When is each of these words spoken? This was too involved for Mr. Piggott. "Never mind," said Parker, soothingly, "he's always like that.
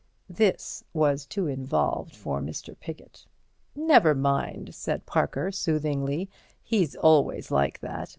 This 0.31 0.83
was 0.93 1.27
too 1.27 1.45
involved 1.45 2.15
for 2.15 2.41
Mr. 2.41 2.75
Piggott. 2.79 3.27
"Never 3.75 4.15
mind," 4.15 4.73
said 4.73 5.05
Parker, 5.05 5.51
soothingly, 5.51 6.27
"he's 6.63 6.95
always 6.95 7.51
like 7.51 7.81
that. 7.81 8.09